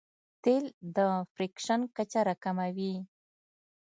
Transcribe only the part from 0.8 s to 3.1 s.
د فریکشن کچه راکموي.